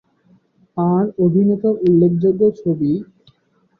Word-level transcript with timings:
তাঁর 0.77 1.03
অভিনীত 1.19 1.63
উল্লেখযোগ্য 1.81 2.41
ছবি- 2.57 3.03